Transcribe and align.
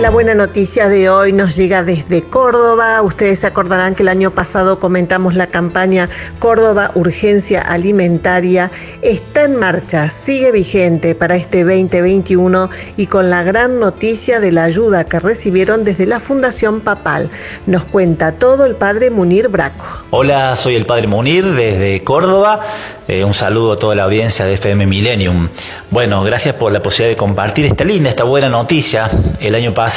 La 0.00 0.10
buena 0.10 0.32
noticia 0.32 0.88
de 0.88 1.10
hoy 1.10 1.32
nos 1.32 1.56
llega 1.56 1.82
desde 1.82 2.22
Córdoba. 2.22 3.02
Ustedes 3.02 3.40
se 3.40 3.48
acordarán 3.48 3.96
que 3.96 4.04
el 4.04 4.08
año 4.08 4.30
pasado 4.30 4.78
comentamos 4.78 5.34
la 5.34 5.48
campaña 5.48 6.08
Córdoba 6.38 6.92
Urgencia 6.94 7.60
Alimentaria. 7.60 8.70
Está 9.02 9.42
en 9.42 9.56
marcha, 9.56 10.08
sigue 10.08 10.52
vigente 10.52 11.16
para 11.16 11.34
este 11.34 11.64
2021 11.64 12.70
y 12.96 13.06
con 13.06 13.28
la 13.28 13.42
gran 13.42 13.80
noticia 13.80 14.38
de 14.38 14.52
la 14.52 14.62
ayuda 14.62 15.02
que 15.02 15.18
recibieron 15.18 15.82
desde 15.82 16.06
la 16.06 16.20
Fundación 16.20 16.80
Papal. 16.80 17.28
Nos 17.66 17.84
cuenta 17.84 18.30
todo 18.30 18.66
el 18.66 18.76
padre 18.76 19.10
Munir 19.10 19.48
Braco. 19.48 19.84
Hola, 20.10 20.54
soy 20.54 20.76
el 20.76 20.86
padre 20.86 21.08
Munir 21.08 21.44
desde 21.44 22.04
Córdoba. 22.04 22.60
Eh, 23.08 23.24
un 23.24 23.34
saludo 23.34 23.72
a 23.72 23.78
toda 23.78 23.96
la 23.96 24.04
audiencia 24.04 24.44
de 24.44 24.54
FM 24.54 24.86
Millennium. 24.86 25.48
Bueno, 25.90 26.22
gracias 26.22 26.54
por 26.54 26.70
la 26.70 26.82
posibilidad 26.82 27.14
de 27.14 27.16
compartir 27.16 27.66
esta 27.66 27.82
linda, 27.82 28.10
esta 28.10 28.24
buena 28.24 28.48
noticia. 28.48 29.10
El 29.40 29.54
año 29.56 29.74
pasado, 29.74 29.87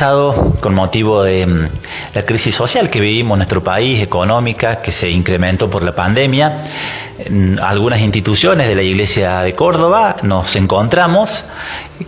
con 0.62 0.74
motivo 0.74 1.24
de 1.24 1.46
mm, 1.46 1.70
la 2.14 2.26
crisis 2.26 2.56
social 2.56 2.90
que 2.90 3.02
vivimos 3.02 3.36
en 3.36 3.40
nuestro 3.40 3.64
país, 3.64 4.00
económica, 4.02 4.82
que 4.82 4.92
se 4.92 5.10
incrementó 5.10 5.70
por 5.70 5.84
la 5.84 5.94
pandemia, 5.94 6.64
algunas 7.62 8.00
instituciones 8.00 8.68
de 8.68 8.76
la 8.76 8.82
Iglesia 8.82 9.42
de 9.42 9.54
Córdoba 9.54 10.16
nos 10.24 10.56
encontramos, 10.56 11.46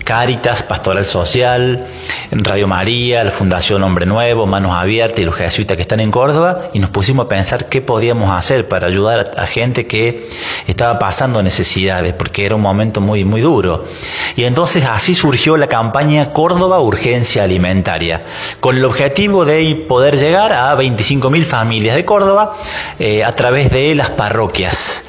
Cáritas, 0.03 0.63
Pastoral 0.63 1.05
Social, 1.05 1.85
Radio 2.31 2.67
María, 2.67 3.23
la 3.23 3.31
Fundación 3.31 3.83
Hombre 3.83 4.05
Nuevo, 4.05 4.45
Manos 4.47 4.71
Abiertas 4.73 5.19
y 5.19 5.25
los 5.25 5.35
jesuitas 5.35 5.77
que 5.77 5.83
están 5.83 5.99
en 5.99 6.09
Córdoba, 6.09 6.69
y 6.73 6.79
nos 6.79 6.89
pusimos 6.89 7.27
a 7.27 7.29
pensar 7.29 7.69
qué 7.69 7.81
podíamos 7.81 8.31
hacer 8.31 8.67
para 8.67 8.87
ayudar 8.87 9.33
a, 9.37 9.45
gente 9.45 9.85
que 9.85 10.29
estaba 10.67 10.97
pasando 10.97 11.43
necesidades, 11.43 12.13
porque 12.13 12.45
era 12.45 12.55
un 12.55 12.61
momento 12.61 13.01
muy, 13.01 13.23
muy 13.23 13.41
duro. 13.41 13.85
Y 14.35 14.45
entonces 14.45 14.83
así 14.83 15.13
surgió 15.13 15.57
la 15.57 15.67
campaña 15.67 16.31
Córdoba 16.31 16.79
Urgencia 16.79 17.43
Alimentaria, 17.43 17.72
con 18.59 18.77
el 18.77 18.85
objetivo 18.85 19.45
de 19.45 19.85
poder 19.87 20.17
llegar 20.17 20.53
a 20.53 20.75
25.000 20.75 21.45
familias 21.45 21.95
de 21.95 22.05
Córdoba 22.05 22.57
eh, 22.99 23.23
a 23.23 23.35
través 23.35 23.71
de 23.71 23.95
las 23.95 24.11
parroquias. 24.11 25.03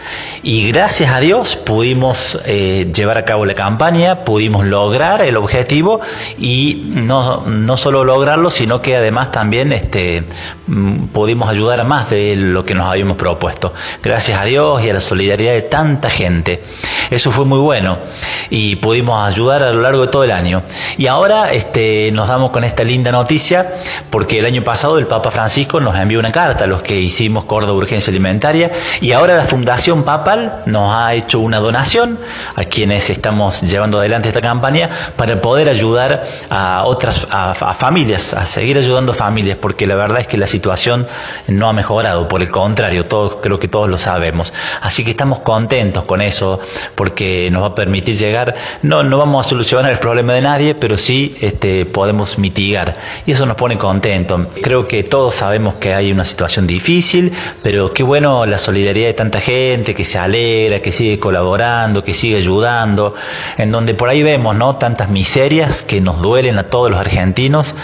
Y 0.46 0.70
gracias 0.70 1.10
a 1.10 1.20
Dios 1.20 1.56
pudimos 1.56 2.38
eh, 2.44 2.92
llevar 2.94 3.16
a 3.16 3.24
cabo 3.24 3.46
la 3.46 3.54
campaña, 3.54 4.26
pudimos 4.26 4.66
lograr 4.66 5.22
el 5.22 5.38
objetivo 5.38 6.02
y 6.38 6.82
no, 6.86 7.46
no 7.46 7.78
solo 7.78 8.04
lograrlo, 8.04 8.50
sino 8.50 8.82
que 8.82 8.94
además 8.94 9.32
también 9.32 9.72
este, 9.72 10.22
mm, 10.66 11.06
pudimos 11.14 11.48
ayudar 11.48 11.80
a 11.80 11.84
más 11.84 12.10
de 12.10 12.36
lo 12.36 12.66
que 12.66 12.74
nos 12.74 12.86
habíamos 12.88 13.16
propuesto. 13.16 13.72
Gracias 14.02 14.38
a 14.38 14.44
Dios 14.44 14.84
y 14.84 14.90
a 14.90 14.92
la 14.92 15.00
solidaridad 15.00 15.54
de 15.54 15.62
tanta 15.62 16.10
gente. 16.10 16.62
Eso 17.10 17.30
fue 17.30 17.46
muy 17.46 17.60
bueno 17.60 17.96
y 18.50 18.76
pudimos 18.76 19.26
ayudar 19.26 19.62
a 19.62 19.72
lo 19.72 19.80
largo 19.80 20.02
de 20.02 20.08
todo 20.08 20.24
el 20.24 20.30
año. 20.30 20.62
Y 20.98 21.06
ahora 21.06 21.52
este, 21.52 22.10
nos 22.12 22.28
damos 22.28 22.50
con 22.50 22.64
esta 22.64 22.84
linda 22.84 23.10
noticia 23.10 23.76
porque 24.10 24.40
el 24.40 24.44
año 24.44 24.62
pasado 24.62 24.98
el 24.98 25.06
Papa 25.06 25.30
Francisco 25.30 25.80
nos 25.80 25.96
envió 25.96 26.18
una 26.18 26.32
carta 26.32 26.64
a 26.64 26.66
los 26.66 26.82
que 26.82 27.00
hicimos 27.00 27.44
Córdoba 27.44 27.78
Urgencia 27.78 28.10
Alimentaria 28.10 28.72
y 29.00 29.12
ahora 29.12 29.36
la 29.36 29.46
Fundación 29.46 30.02
Nos 30.66 30.94
ha 30.94 31.14
hecho 31.14 31.40
una 31.40 31.60
donación 31.60 32.18
a 32.54 32.64
quienes 32.64 33.10
estamos 33.10 33.62
llevando 33.62 33.98
adelante 33.98 34.28
esta 34.28 34.40
campaña 34.40 34.90
para 35.16 35.40
poder 35.40 35.68
ayudar 35.68 36.24
a 36.50 36.84
otras 36.84 37.26
a, 37.30 37.74
familias, 37.74 38.34
a 38.34 38.44
seguir 38.44 38.78
ayudando 38.78 39.12
a 39.12 39.14
familias, 39.14 39.58
porque 39.60 39.86
la 39.86 39.94
verdad 39.94 40.20
es 40.20 40.26
que 40.26 40.36
la 40.36 40.46
situación 40.46 41.06
no 41.48 41.68
ha 41.68 41.72
mejorado, 41.72 42.28
por 42.28 42.42
el 42.42 42.50
contrario, 42.50 43.06
todos, 43.06 43.36
creo 43.42 43.58
que 43.58 43.68
todos 43.68 43.88
lo 43.88 43.98
sabemos. 43.98 44.52
Así 44.80 45.04
que 45.04 45.10
estamos 45.10 45.40
contentos 45.40 46.04
con 46.04 46.20
eso, 46.20 46.60
porque 46.94 47.48
nos 47.50 47.62
va 47.62 47.68
a 47.68 47.74
permitir 47.74 48.16
llegar, 48.16 48.54
no, 48.82 49.02
no 49.02 49.18
vamos 49.18 49.46
a 49.46 49.48
solucionar 49.48 49.92
el 49.92 49.98
problema 49.98 50.34
de 50.34 50.42
nadie, 50.42 50.74
pero 50.74 50.96
sí 50.96 51.36
este, 51.40 51.84
podemos 51.86 52.38
mitigar. 52.38 52.96
Y 53.26 53.32
eso 53.32 53.46
nos 53.46 53.56
pone 53.56 53.78
contentos. 53.78 54.48
Creo 54.62 54.86
que 54.86 55.02
todos 55.02 55.34
sabemos 55.34 55.74
que 55.74 55.94
hay 55.94 56.12
una 56.12 56.24
situación 56.24 56.66
difícil, 56.66 57.32
pero 57.62 57.92
qué 57.92 58.02
bueno 58.02 58.46
la 58.46 58.58
solidaridad 58.58 59.08
de 59.08 59.14
tanta 59.14 59.40
gente 59.40 59.94
que 59.94 60.04
se 60.04 60.18
alegra, 60.24 60.80
que 60.80 60.92
sigue 60.92 61.18
colaborando, 61.18 62.04
que 62.04 62.14
sigue 62.14 62.36
ayudando, 62.36 63.14
en 63.56 63.70
donde 63.70 63.94
por 63.94 64.08
ahí 64.08 64.22
vemos 64.22 64.56
¿no? 64.56 64.76
tantas 64.76 65.08
miserias 65.08 65.82
que 65.82 66.00
nos 66.00 66.20
duelen 66.20 66.58
a 66.58 66.64
todos 66.64 66.90
los 66.90 66.98
argentinos, 66.98 67.74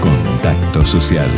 Contacto 0.00 0.86
social 0.86 1.28